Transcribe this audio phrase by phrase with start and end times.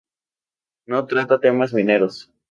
[0.87, 2.31] No trata temas mineros.